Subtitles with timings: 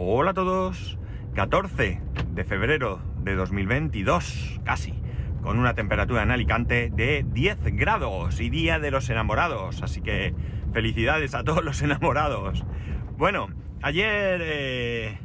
[0.00, 0.96] Hola a todos.
[1.34, 2.00] 14
[2.30, 4.94] de febrero de 2022, casi,
[5.42, 9.82] con una temperatura en Alicante de 10 grados y día de los enamorados.
[9.82, 10.36] Así que
[10.72, 12.64] felicidades a todos los enamorados.
[13.16, 13.48] Bueno,
[13.82, 15.18] ayer eh,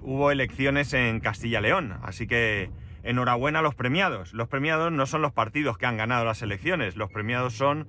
[0.00, 2.70] hubo elecciones en Castilla-León, así que
[3.02, 4.32] enhorabuena a los premiados.
[4.32, 7.88] Los premiados no son los partidos que han ganado las elecciones, los premiados son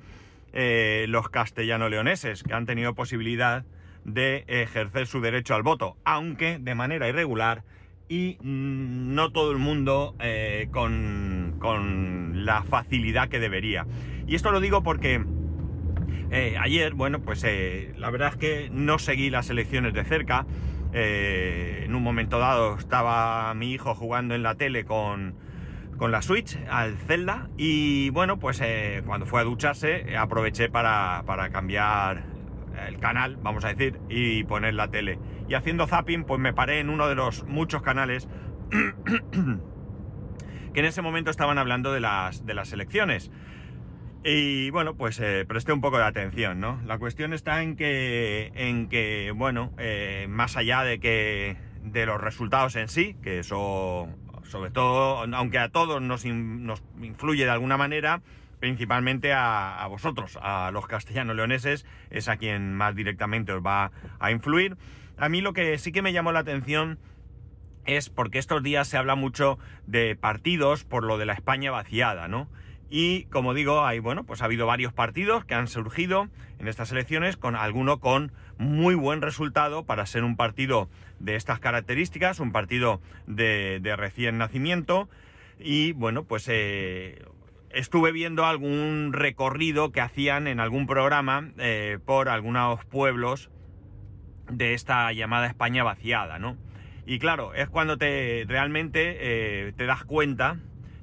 [0.53, 3.63] eh, los castellano-leoneses, que han tenido posibilidad
[4.05, 7.63] de ejercer su derecho al voto, aunque de manera irregular
[8.11, 13.85] y mm, no todo el mundo eh, con, con, la facilidad que debería.
[14.27, 15.23] Y esto lo digo porque
[16.29, 20.45] eh, ayer, bueno, pues eh, la verdad es que no seguí las elecciones de cerca.
[20.93, 25.35] en un momento dado estaba mi hijo jugando en la tele con,
[25.97, 28.61] con la Switch al Zelda y bueno, pues
[29.05, 32.30] cuando fue a ducharse aproveché para, para cambiar
[32.87, 35.19] el canal, vamos a decir, y poner la tele.
[35.47, 38.27] Y haciendo zapping, pues me paré en uno de los muchos canales
[40.73, 43.31] que en ese momento estaban hablando de las, de las elecciones.
[44.23, 46.79] Y bueno, pues eh, presté un poco de atención, ¿no?
[46.85, 52.21] La cuestión está en que, en que bueno, eh, más allá de que de los
[52.21, 54.07] resultados en sí, que eso,
[54.43, 58.21] sobre todo, aunque a todos nos, nos influye de alguna manera,
[58.61, 64.31] principalmente a, vosotros, a los castellanos leoneses, es a quien más directamente os va a
[64.31, 64.77] influir.
[65.17, 66.99] A mí lo que sí que me llamó la atención
[67.85, 69.57] es porque estos días se habla mucho
[69.87, 72.47] de partidos por lo de la España vaciada, ¿no?
[72.87, 76.27] Y como digo, hay, bueno, pues ha habido varios partidos que han surgido
[76.59, 80.87] en estas elecciones, con alguno con muy buen resultado para ser un partido
[81.19, 85.09] de estas características, un partido de, recién nacimiento.
[85.57, 87.25] Y bueno, pues eh,
[87.73, 93.49] estuve viendo algún recorrido que hacían en algún programa eh, por algunos pueblos
[94.49, 96.57] de esta llamada España vaciada, ¿no?
[97.05, 100.57] Y claro, es cuando te realmente eh, te das cuenta,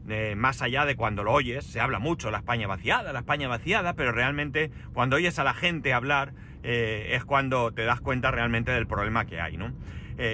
[0.09, 3.49] eh, más allá de cuando lo oyes, se habla mucho la España vaciada, la España
[3.49, 8.73] vaciada, pero realmente cuando oyes a la gente hablar es cuando te das cuenta realmente
[8.73, 9.73] del problema que hay, ¿no?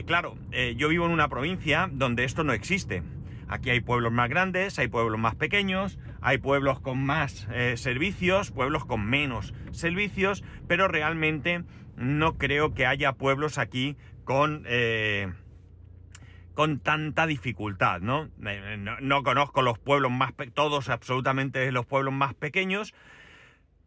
[0.04, 0.36] claro,
[0.74, 3.04] yo vivo en una provincia donde esto no existe.
[3.48, 8.50] Aquí hay pueblos más grandes, hay pueblos más pequeños, hay pueblos con más eh, servicios,
[8.50, 11.64] pueblos con menos servicios, pero realmente
[11.96, 15.32] no creo que haya pueblos aquí con, eh,
[16.54, 18.28] con tanta dificultad, ¿no?
[18.46, 18.98] Eh, ¿no?
[19.00, 19.22] ¿no?
[19.22, 22.94] conozco los pueblos más, todos absolutamente los pueblos más pequeños,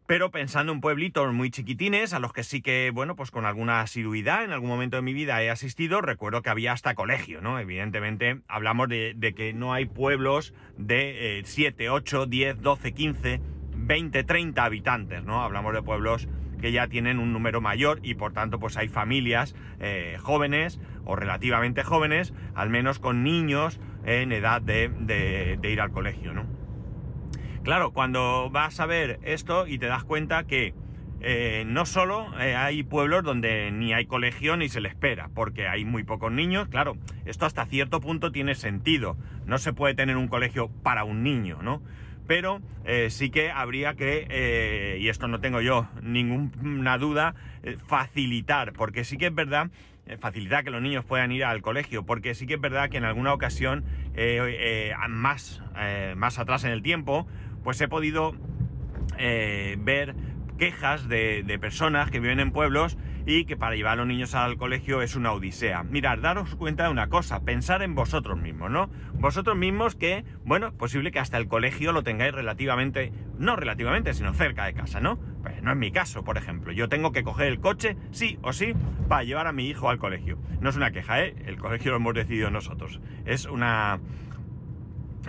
[0.08, 3.82] pero pensando en pueblitos muy chiquitines, a los que sí que, bueno, pues con alguna
[3.82, 7.58] asiduidad en algún momento de mi vida he asistido, recuerdo que había hasta colegio, ¿no?
[7.58, 13.40] Evidentemente hablamos de, que no hay pueblos de 7, 8, 10, 12, 15,
[13.76, 15.42] 20, 30 habitantes, ¿no?
[15.42, 16.26] Hablamos de pueblos
[16.58, 21.16] que ya tienen un número mayor y por tanto pues hay familias eh, jóvenes o
[21.16, 26.57] relativamente jóvenes, al menos con niños en edad de, de ir al colegio, ¿no?
[27.68, 30.72] Claro, cuando vas a ver esto y te das cuenta que
[31.20, 35.68] eh, no solo eh, hay pueblos donde ni hay colegio ni se le espera, porque
[35.68, 36.96] hay muy pocos niños, claro,
[37.26, 41.58] esto hasta cierto punto tiene sentido, no se puede tener un colegio para un niño,
[41.60, 41.82] ¿no?
[42.26, 47.34] Pero eh, sí que habría que, y esto no tengo yo ninguna duda,
[47.86, 49.70] facilitar, porque sí que es verdad,
[50.20, 53.04] facilitar que los niños puedan ir al colegio, porque sí que es verdad que en
[53.04, 53.84] alguna ocasión,
[55.10, 55.62] más,
[56.16, 57.26] más atrás en el tiempo,
[57.68, 58.34] pues he podido
[59.18, 60.14] eh, ver
[60.56, 62.96] quejas de, personas que viven en pueblos
[63.26, 65.82] y que para llevar a los niños al colegio es una odisea.
[65.82, 68.88] Mirad, daros cuenta de una cosa, pensar en vosotros mismos, ¿no?
[69.12, 74.32] Vosotros mismos que, bueno, posible que hasta el colegio lo tengáis relativamente, no relativamente, sino
[74.32, 75.18] cerca de casa, ¿no?
[75.42, 76.72] Pues no es mi caso, por ejemplo.
[76.72, 78.72] Yo tengo que coger el coche, sí o sí,
[79.10, 80.38] para llevar a mi hijo al colegio.
[80.62, 81.36] No es una queja, ¿eh?
[81.44, 82.98] El colegio lo hemos decidido nosotros.
[83.26, 84.00] Es una,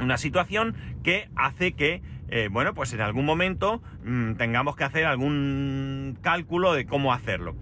[0.01, 2.01] una situación que hace que
[2.31, 7.55] eh, bueno, pues en algún momento mm, tengamos que hacer algún cálculo de cómo hacerlo.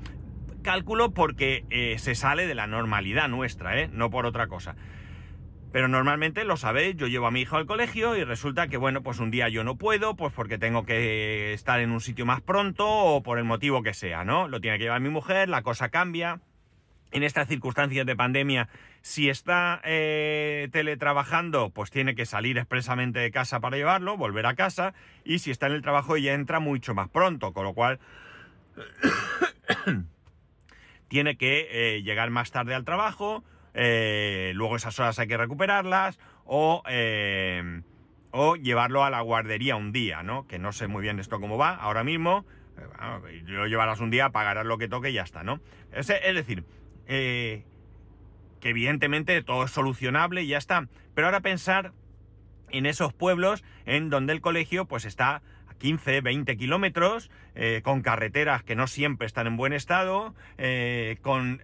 [0.63, 3.89] Cálculo porque eh, se sale de la normalidad nuestra, ¿eh?
[3.91, 4.75] no por otra cosa.
[5.71, 9.03] Pero normalmente lo sabéis, yo llevo a mi hijo al colegio y resulta que, bueno,
[9.03, 12.41] pues un día yo no puedo, pues porque tengo que estar en un sitio más
[12.41, 14.47] pronto o por el motivo que sea, ¿no?
[14.47, 16.41] Lo tiene que llevar mi mujer, la cosa cambia
[17.11, 18.69] en estas circunstancias de pandemia,
[19.01, 24.55] si está eh, teletrabajando, pues tiene que salir expresamente de casa para llevarlo, volver a
[24.55, 24.93] casa,
[25.23, 27.99] y si está en el trabajo ya entra mucho más pronto, con lo cual
[31.07, 33.43] tiene que eh, llegar más tarde al trabajo,
[33.73, 36.19] eh, luego esas horas hay que recuperarlas,
[36.49, 36.81] o,
[38.31, 40.47] o llevarlo a la guardería un día, ¿no?
[40.47, 42.45] Que no sé muy bien esto cómo va ahora mismo,
[43.45, 45.59] lo llevarás un día, pagarás lo que toque y ya está, ¿no?
[45.91, 46.63] es decir,
[47.07, 47.63] eh,
[48.59, 50.87] que evidentemente todo es solucionable y ya está.
[51.13, 51.93] Pero ahora pensar
[52.69, 55.41] en esos pueblos en donde el colegio pues está
[55.79, 61.61] 15, 20 kilómetros, eh, con carreteras que no siempre están en buen estado, eh, con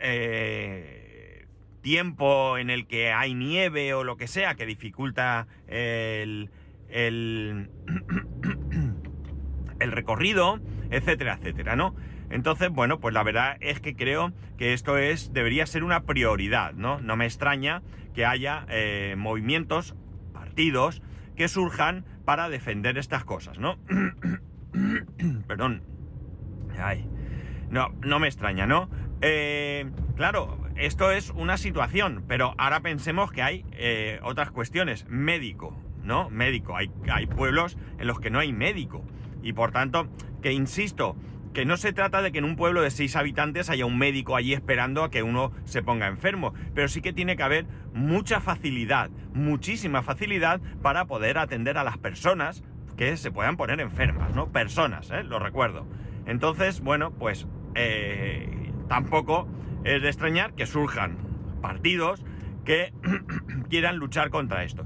[1.81, 6.50] tiempo en el que hay nieve o lo que sea que dificulta el,
[6.90, 7.69] el,
[9.80, 10.62] el recorrido,
[10.92, 11.95] etcétera, etcétera, ¿no?
[12.33, 16.74] Entonces, bueno, pues la verdad es que creo que esto es, debería ser una prioridad,
[16.74, 17.00] ¿no?
[17.00, 17.81] No me extraña
[18.13, 18.65] que haya
[19.15, 19.95] movimientos,
[20.33, 21.01] partidos,
[21.35, 23.77] que surjan para defender estas cosas, ¿no?
[25.47, 25.83] Perdón.
[27.69, 28.89] No, no me extraña, ¿no?
[29.21, 35.06] Eh, claro, esto es una situación, pero ahora pensemos que hay eh, otras cuestiones.
[35.07, 36.30] Médico, ¿no?
[36.30, 36.75] Médico.
[36.75, 39.03] Hay, hay pueblos en los que no hay médico.
[39.41, 40.07] Y por tanto,
[40.41, 41.15] que insisto,
[41.54, 44.36] que no se trata de que en un pueblo de seis habitantes haya un médico
[44.36, 48.42] allí esperando a que uno se ponga enfermo, pero sí que tiene que haber mucha
[48.42, 52.64] facilidad, muchísima facilidad para poder atender a las personas
[52.98, 54.52] que se puedan poner enfermas, ¿no?
[54.52, 55.24] Personas, ¿eh?
[55.24, 55.86] Lo recuerdo.
[56.26, 59.48] Entonces, bueno, pues eh, tampoco
[59.84, 61.18] es de extrañar que surjan
[61.62, 62.24] partidos
[62.66, 62.94] que
[63.70, 64.86] quieran luchar contra esto.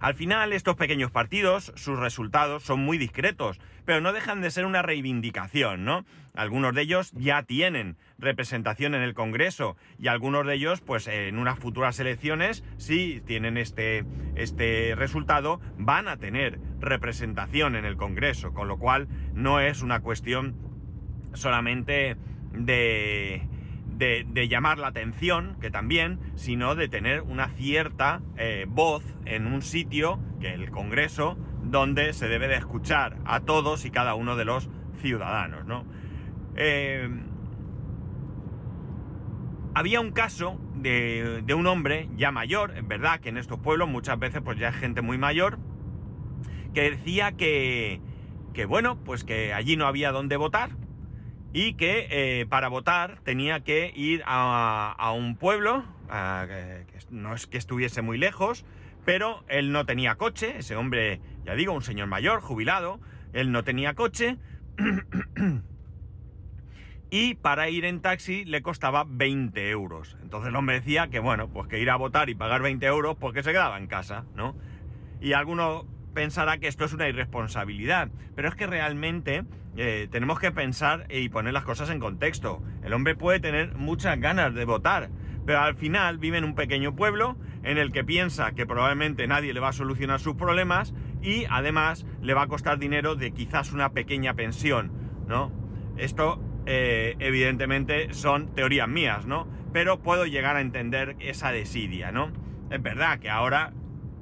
[0.00, 4.64] Al final, estos pequeños partidos, sus resultados son muy discretos, pero no dejan de ser
[4.64, 6.04] una reivindicación, ¿no?
[6.34, 11.36] Algunos de ellos ya tienen representación en el Congreso y algunos de ellos, pues en
[11.36, 14.04] unas futuras elecciones, si tienen este,
[14.36, 19.98] este resultado, van a tener representación en el Congreso, con lo cual no es una
[19.98, 20.54] cuestión
[21.34, 22.16] solamente
[22.52, 23.47] de
[23.98, 29.62] de, llamar la atención, que también, sino de tener una cierta eh, voz en un
[29.62, 34.44] sitio, que el Congreso, donde se debe de escuchar a todos y cada uno de
[34.44, 35.84] los ciudadanos, ¿no?
[36.56, 37.08] Eh,
[39.74, 43.88] había un caso de, de, un hombre ya mayor, es verdad que en estos pueblos
[43.88, 45.58] muchas veces pues ya es gente muy mayor,
[46.72, 48.00] que decía que,
[48.54, 50.70] que bueno, pues que allí no había dónde votar,
[51.52, 57.58] y que eh, para votar tenía que ir a, un pueblo, que, no es que
[57.58, 58.64] estuviese muy lejos,
[59.04, 63.00] pero él no tenía coche, ese hombre, ya digo, un señor mayor, jubilado,
[63.32, 64.36] él no tenía coche,
[67.10, 70.16] y para ir en taxi le costaba 20 euros.
[70.22, 73.16] Entonces el hombre decía que, bueno, pues que ir a votar y pagar 20 euros
[73.18, 74.56] porque se quedaba en casa, ¿no?
[75.20, 79.44] Y alguno pensará que esto es una irresponsabilidad, pero es que realmente
[79.80, 82.60] eh, tenemos que pensar y poner las cosas en contexto.
[82.82, 85.08] El hombre puede tener muchas ganas de votar,
[85.46, 89.54] pero al final vive en un pequeño pueblo en el que piensa que probablemente nadie
[89.54, 93.72] le va a solucionar sus problemas y además le va a costar dinero de quizás
[93.72, 94.90] una pequeña pensión,
[95.28, 95.52] ¿no?
[95.96, 99.46] Esto eh, evidentemente son teorías mías, ¿no?
[99.72, 102.32] Pero puedo llegar a entender esa desidia, ¿no?
[102.70, 103.72] Es verdad que ahora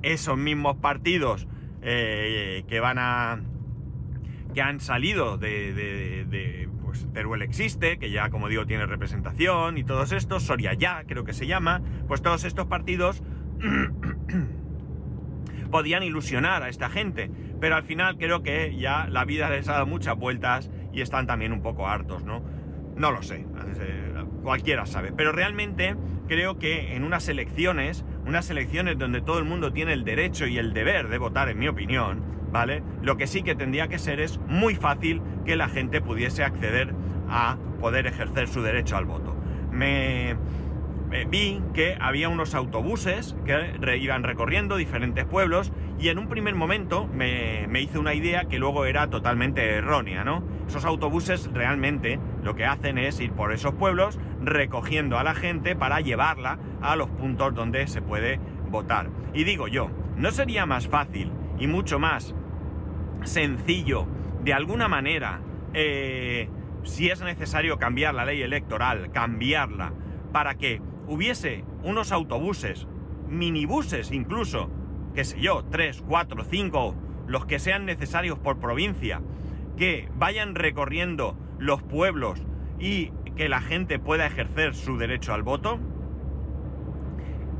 [0.02, 1.48] esos mismos partidos
[1.80, 3.40] eh, que van a.
[4.56, 10.12] que han salido de, pues Teruel existe, que ya como digo tiene representación, y todos
[10.12, 13.22] estos, Soria ya creo que se llama, pues todos estos partidos
[15.70, 17.30] podían ilusionar a esta gente,
[17.60, 21.26] pero al final creo que ya la vida les ha dado muchas vueltas y están
[21.26, 22.42] también un poco hartos, ¿no?
[22.96, 23.44] No lo sé,
[24.42, 25.96] cualquiera sabe, pero realmente
[26.28, 30.58] creo que en unas elecciones unas elecciones donde todo el mundo tiene el derecho y
[30.58, 32.82] el deber de votar, en mi opinión, ¿vale?
[33.02, 36.92] Lo que sí que tendría que ser es muy fácil que la gente pudiese acceder
[37.28, 39.36] a poder ejercer su derecho al voto.
[39.70, 46.28] Me eh, vi que había unos autobuses que iban recorriendo diferentes pueblos y en un
[46.28, 50.42] primer momento me, me, hice una idea que luego era totalmente errónea, ¿no?
[50.68, 55.76] Esos autobuses realmente lo que hacen es ir por esos pueblos recogiendo a la gente
[55.76, 59.10] para llevarla a los puntos donde se puede votar.
[59.32, 62.34] Y digo yo, ¿no sería más fácil y mucho más
[63.22, 64.06] sencillo
[64.42, 65.40] de alguna manera,
[65.74, 66.48] eh,
[66.84, 69.92] si es necesario cambiar la ley electoral, cambiarla
[70.32, 72.86] para que hubiese unos autobuses,
[73.28, 74.70] minibuses incluso,
[75.14, 76.94] qué sé yo, 3, 4, 5,
[77.26, 79.20] los que sean necesarios por provincia,
[79.76, 82.42] que vayan recorriendo los pueblos
[82.78, 85.78] y que la gente pueda ejercer su derecho al voto,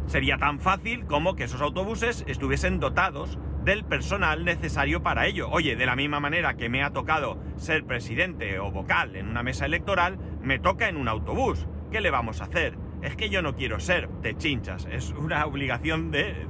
[0.06, 5.48] sería tan fácil como que esos autobuses estuviesen dotados del personal necesario para ello.
[5.50, 9.42] Oye, de la misma manera que me ha tocado ser presidente o vocal en una
[9.42, 11.66] mesa electoral, me toca en un autobús.
[11.90, 12.78] ¿Qué le vamos a hacer?
[13.02, 16.46] es que yo no quiero ser, te chinchas, es una obligación de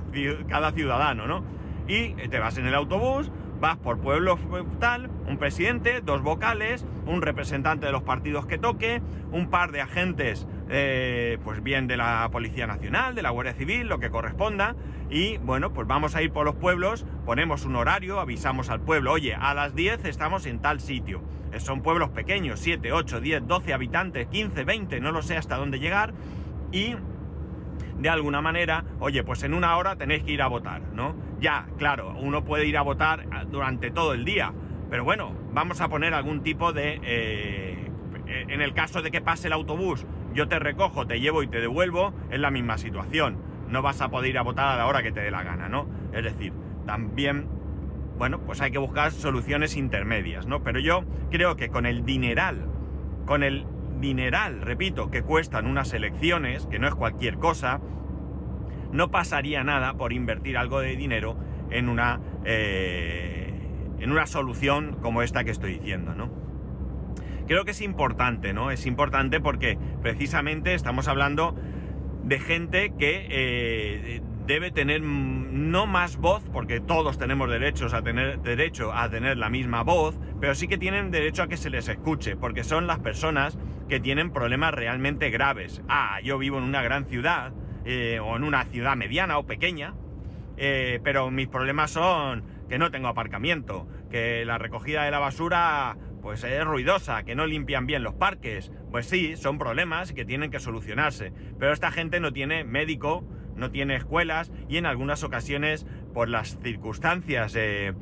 [0.49, 1.45] cada ciudadano, ¿no?
[1.89, 4.39] Y te vas en el autobús, vas por pueblo
[4.79, 9.81] tal, un presidente, dos vocales, un representante de los partidos que toque, un par de
[9.81, 14.77] agentes, eh, pues bien de la Policía Nacional, de la Guardia Civil, lo que corresponda,
[15.11, 19.13] y bueno, pues vamos a ir por los pueblos, ponemos un horario, avisamos al pueblo,
[19.13, 21.23] oye, a las 10 estamos en tal sitio.
[21.53, 25.57] Eh, son pueblos pequeños, 7, 8, 10, 12 habitantes, 15, 20, no lo sé hasta
[25.57, 26.13] dónde llegar,
[26.73, 26.97] y
[27.99, 31.15] de alguna manera, oye, pues en una hora tenéis que ir a votar, ¿no?
[31.41, 34.53] Ya, claro, uno puede ir a votar ah, durante todo el día,
[34.91, 37.01] pero bueno, vamos a poner algún tipo de...
[37.03, 37.91] Eh,
[38.29, 41.61] en el caso de que pase el autobús, yo te recojo, te llevo y te
[41.61, 43.39] devuelvo, es la misma situación.
[43.69, 45.69] No vas a poder ir a votar a la hora que te dé la gana,
[45.69, 45.89] ¿no?
[46.13, 46.53] Es decir,
[46.87, 47.49] también,
[48.19, 50.63] bueno, pues hay que buscar soluciones intermedias, ¿no?
[50.63, 52.67] Pero yo creo que con el dineral,
[53.27, 53.65] con el
[54.01, 57.81] dineral, repito, que cuestan unas elecciones, que no es cualquier cosa,
[58.93, 61.37] no pasaría nada por invertir algo de dinero
[61.71, 63.53] en una, eh,
[63.99, 66.31] en una solución como esta que estoy diciendo, ¿no?
[67.47, 68.71] Creo que es importante, ¿no?
[68.71, 71.55] Es importante porque precisamente estamos hablando
[72.25, 78.41] de gente que eh, debe tener no más voz, porque todos tenemos derechos a tener
[78.41, 81.89] derecho a tener la misma voz, pero sí que tienen derecho a que se les
[81.89, 85.83] escuche, porque son las personas que tienen problemas realmente graves.
[85.89, 87.53] Ah, yo vivo en una gran ciudad,
[87.85, 89.95] eh, o en una ciudad mediana o pequeña,
[90.57, 95.97] eh, pero mis problemas son que no tengo aparcamiento, que la recogida de la basura
[96.21, 98.73] pues es ruidosa, que no limpian bien los parques.
[98.91, 101.33] Pues sí, son problemas que tienen que solucionarse.
[101.61, 103.25] Pero esta gente no tiene médico,
[103.55, 107.95] no tiene escuelas y en algunas ocasiones por las circunstancias eh,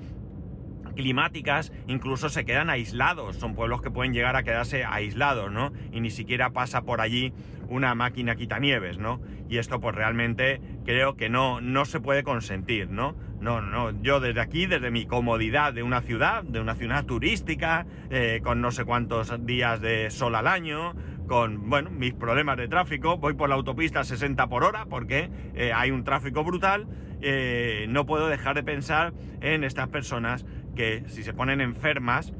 [0.95, 3.37] climáticas incluso se quedan aislados.
[3.37, 5.73] Son pueblos que pueden llegar a quedarse aislados, ¿no?
[5.93, 7.33] Y ni siquiera pasa por allí
[7.69, 9.21] una máquina quitanieves, ¿no?
[9.49, 13.15] Y esto pues realmente creo que no, no se puede consentir, ¿no?
[13.41, 17.87] No, no, yo desde aquí, desde mi comodidad de una ciudad, de una ciudad turística,
[18.11, 20.95] eh, con no sé cuántos días de sol al año,
[21.27, 25.31] con, bueno, mis problemas de tráfico, voy por la autopista a 60 por hora porque
[25.55, 26.87] eh, hay un tráfico brutal,
[27.21, 32.33] eh, no puedo dejar de pensar en estas personas que si se ponen enfermas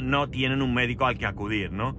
[0.00, 1.96] no tienen un médico al que acudir, ¿no?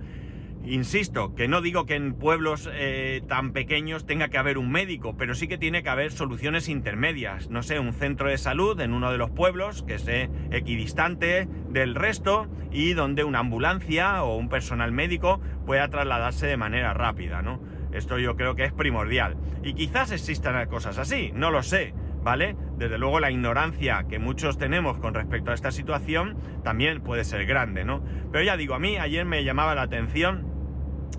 [0.63, 5.17] Insisto, que no digo que en pueblos eh, tan pequeños tenga que haber un médico,
[5.17, 7.49] pero sí que tiene que haber soluciones intermedias.
[7.49, 11.95] No sé, un centro de salud en uno de los pueblos que sea equidistante del
[11.95, 17.61] resto y donde una ambulancia o un personal médico pueda trasladarse de manera rápida, ¿no?
[17.91, 19.35] Esto yo creo que es primordial.
[19.63, 21.93] Y quizás existan cosas así, no lo sé.
[22.23, 22.55] ¿vale?
[22.77, 27.45] Desde luego la ignorancia que muchos tenemos con respecto a esta situación también puede ser
[27.45, 28.03] grande, ¿no?
[28.31, 30.45] Pero ya digo, a mí ayer me llamaba la atención,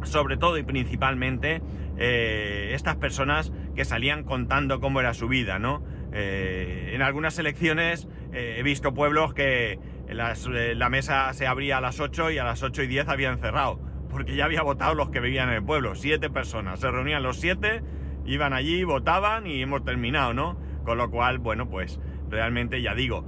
[0.04, 1.62] sobre todo y principalmente,
[1.98, 5.82] eh, estas personas que salían contando cómo era su vida, ¿no?
[6.12, 12.00] Eh, en algunas elecciones eh, he visto pueblos que la mesa se abría a las
[12.00, 15.20] 8 y a las 8 y 10 habían cerrado, porque ya había votado los que
[15.20, 17.82] vivían en el pueblo, siete personas, se reunían los siete,
[18.26, 20.58] iban allí, votaban y hemos terminado, ¿no?
[20.84, 21.98] Con lo cual, bueno, pues
[22.28, 23.26] realmente ya digo,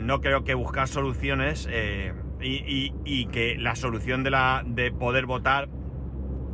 [0.00, 5.68] no creo que buscar soluciones eh, y, que la solución de, la, de poder votar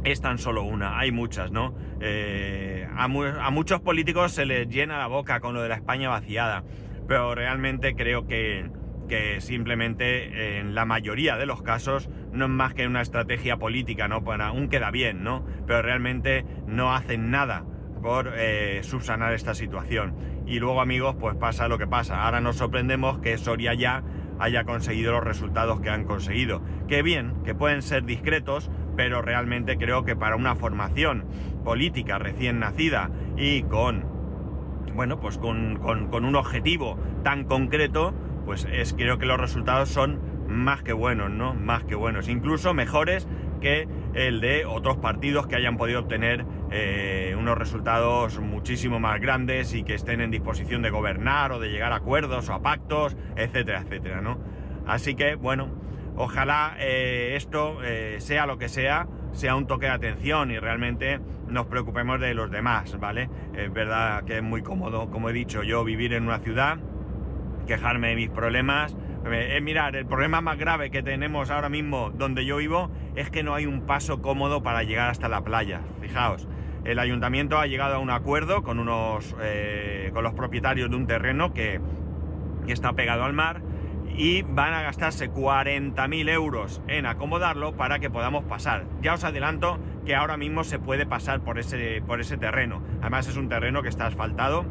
[0.05, 1.75] es tan solo una, hay muchas, ¿no?
[2.01, 6.65] Eh, a, muchos políticos se les llena la boca con lo de la España vaciada,
[7.07, 8.71] pero realmente creo que,
[9.09, 14.09] que simplemente en la mayoría de los casos no es más que una estrategia política,
[14.09, 14.25] ¿no?
[14.25, 15.45] Para aún queda bien, ¿no?
[15.67, 17.65] Pero realmente no hacen nada
[18.03, 20.15] por eh, subsanar esta situación.
[20.47, 22.25] Y luego, amigos, pues pasa lo que pasa.
[22.25, 24.05] Ahora nos sorprendemos que Soria ya
[24.39, 26.63] haya conseguido los resultados que han conseguido.
[26.89, 31.25] Que bien, que pueden ser discretos, pero realmente creo que para una formación
[31.65, 34.05] política recién nacida y con,
[34.95, 38.15] bueno, pues con, con un objetivo tan concreto,
[38.45, 41.55] pues es, creo que los resultados son más que buenos, ¿no?
[41.55, 43.27] Más que buenos, incluso mejores
[43.61, 49.75] que el de otros partidos que hayan podido obtener eh, unos resultados muchísimo más grandes
[49.75, 53.17] y que estén en disposición de gobernar o de llegar a acuerdos o a pactos,
[53.37, 54.39] etcétera, etcétera, ¿no?
[54.87, 55.69] Así que, bueno,
[56.17, 61.21] ojalá eh, esto eh, sea lo que sea, sea un toque de atención y realmente
[61.49, 63.29] nos preocupemos de los demás, ¿vale?
[63.55, 66.79] Es verdad que es muy cómodo, como he dicho yo, vivir en una ciudad,
[67.67, 68.97] quejarme de mis problemas,
[69.29, 73.43] eh, mirar, el problema más grave que tenemos ahora mismo donde yo vivo es que
[73.43, 75.81] no hay un paso cómodo para llegar hasta la playa.
[76.01, 76.47] Fijaos,
[76.85, 81.07] el ayuntamiento ha llegado a un acuerdo con unos eh, con los propietarios de un
[81.07, 81.81] terreno que,
[82.69, 83.61] está pegado al mar
[84.17, 88.85] y van a gastarse 40.000 euros en acomodarlo para que podamos pasar.
[89.03, 92.83] Ya os adelanto que ahora mismo se puede pasar por ese, por ese terreno.
[93.01, 94.65] Además es un terreno que está asfaltado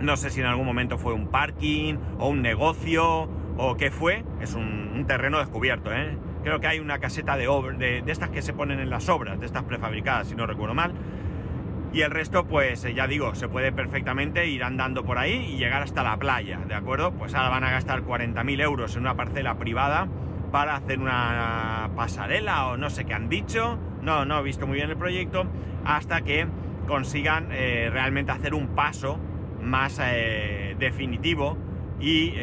[0.00, 4.24] No sé si en algún momento fue un parking o un negocio o qué fue.
[4.40, 6.16] Es un, terreno descubierto, ¿eh?
[6.42, 7.46] Creo que hay una caseta de,
[7.78, 10.74] de, de estas que se ponen en las obras, de estas prefabricadas, si no recuerdo
[10.74, 10.94] mal.
[11.94, 15.58] Y el resto, pues eh, ya digo, se puede perfectamente ir andando por ahí y
[15.58, 17.12] llegar hasta la playa, ¿de acuerdo?
[17.12, 20.08] Pues ahora van a gastar 40.000 euros en una parcela privada
[20.50, 23.78] para hacer una pasarela o no sé qué han dicho.
[24.02, 25.46] No, no he visto muy bien el proyecto.
[25.84, 26.48] Hasta que
[26.88, 29.20] consigan eh, realmente hacer un paso
[29.62, 31.56] más eh, definitivo
[32.00, 32.34] y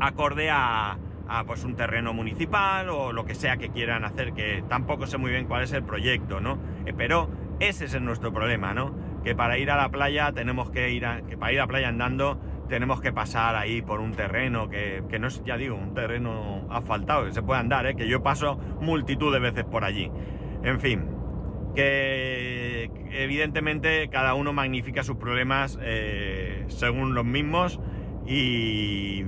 [0.00, 0.98] acorde a,
[1.38, 5.18] a, pues un terreno municipal o lo que sea que quieran hacer, que tampoco sé
[5.18, 6.58] muy bien cuál es el proyecto, ¿no?
[6.86, 8.94] Eh, pero ese es nuestro problema, ¿no?
[9.24, 11.68] Que para ir a la playa tenemos que ir a, que para ir a la
[11.68, 15.94] playa andando tenemos que pasar ahí por un terreno que, no es, ya digo, un
[15.94, 17.94] terreno asfaltado, que se puede andar, ¿eh?
[17.94, 20.10] que yo paso multitud de veces por allí.
[20.62, 21.04] En fin,
[21.74, 27.78] que evidentemente cada uno magnifica sus problemas eh, según los mismos
[28.26, 29.24] y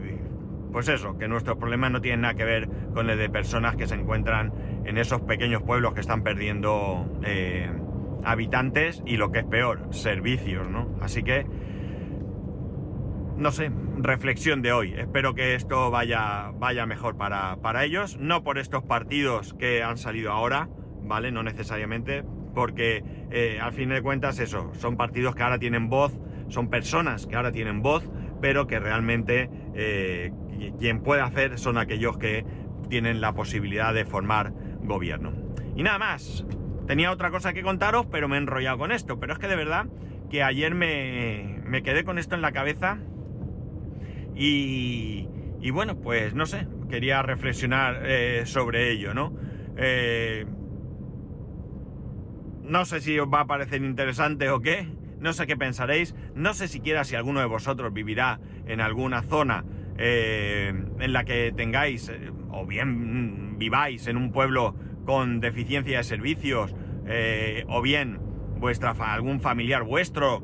[0.74, 3.86] pues eso, que nuestros problemas no tienen nada que ver con el de personas que
[3.86, 4.52] se encuentran
[4.84, 7.70] en esos pequeños pueblos que están perdiendo eh,
[8.24, 10.98] habitantes y lo que es peor, servicios, ¿no?
[11.00, 11.46] Así que,
[13.36, 14.94] no sé, reflexión de hoy.
[14.98, 19.96] Espero que esto vaya, vaya mejor para, para ellos, no por estos partidos que han
[19.96, 20.68] salido ahora,
[21.04, 21.30] ¿vale?
[21.30, 26.18] No necesariamente, porque eh, al fin de cuentas eso, son partidos que ahora tienen voz,
[26.48, 30.32] son personas que ahora tienen voz, pero que realmente eh,
[30.78, 32.44] quien puede hacer son aquellos que
[32.88, 34.52] tienen la posibilidad de formar
[34.82, 35.32] gobierno.
[35.76, 36.44] Y nada más.
[36.86, 39.18] Tenía otra cosa que contaros, pero me he enrollado con esto.
[39.18, 39.86] Pero es que de verdad
[40.30, 42.98] que ayer me, me quedé con esto en la cabeza
[44.34, 45.28] y,
[45.60, 49.32] y bueno, pues no sé, quería reflexionar eh, sobre ello, ¿no?
[49.76, 50.46] Eh,
[52.62, 54.88] no sé si os va a parecer interesante o qué,
[55.20, 59.64] no sé qué pensaréis, no sé siquiera si alguno de vosotros vivirá en alguna zona
[59.96, 64.74] eh, en la que tengáis, eh, o bien viváis en un pueblo
[65.04, 66.74] con deficiencia de servicios,
[67.06, 68.18] eh, o bien
[68.58, 70.42] vuestra algún familiar vuestro,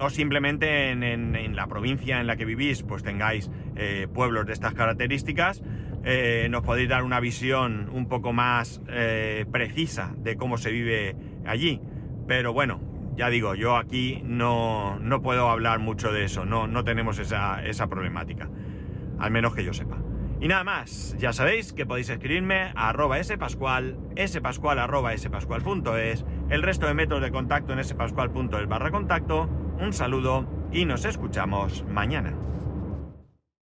[0.00, 3.50] o simplemente en, la provincia en la que vivís, pues tengáis
[4.12, 5.62] pueblos de estas características,
[6.50, 8.80] nos podéis dar una visión un poco más
[9.52, 11.14] precisa de cómo se vive
[11.44, 11.80] allí.
[12.26, 12.80] Pero bueno,
[13.16, 17.64] ya digo, yo aquí no, no puedo hablar mucho de eso, no, no tenemos esa,
[17.64, 18.48] esa problemática
[19.22, 19.98] al menos que yo sepa.
[20.40, 26.62] Y nada más, ya sabéis que podéis escribirme a arroba spascual, spascual arroba spascual.es, el
[26.62, 32.34] resto de métodos de contacto en spascual.es barra contacto, un saludo y nos escuchamos mañana.